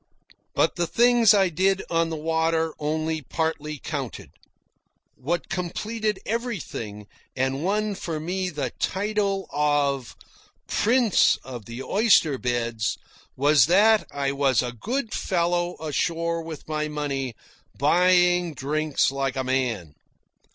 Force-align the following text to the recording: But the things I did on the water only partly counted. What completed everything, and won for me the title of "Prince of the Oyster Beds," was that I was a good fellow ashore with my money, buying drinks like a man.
But 0.55 0.77
the 0.77 0.87
things 0.87 1.31
I 1.31 1.49
did 1.49 1.83
on 1.87 2.09
the 2.09 2.15
water 2.15 2.73
only 2.79 3.21
partly 3.21 3.77
counted. 3.77 4.31
What 5.13 5.47
completed 5.47 6.19
everything, 6.25 7.05
and 7.35 7.63
won 7.63 7.93
for 7.93 8.19
me 8.19 8.49
the 8.49 8.71
title 8.79 9.45
of 9.51 10.15
"Prince 10.65 11.37
of 11.43 11.65
the 11.65 11.83
Oyster 11.83 12.39
Beds," 12.39 12.97
was 13.37 13.67
that 13.67 14.07
I 14.09 14.31
was 14.31 14.63
a 14.63 14.71
good 14.71 15.13
fellow 15.13 15.75
ashore 15.79 16.41
with 16.41 16.67
my 16.67 16.87
money, 16.87 17.35
buying 17.77 18.55
drinks 18.55 19.11
like 19.11 19.35
a 19.35 19.43
man. 19.43 19.93